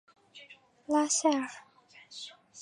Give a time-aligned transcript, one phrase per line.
[0.87, 1.47] 拉塞尔。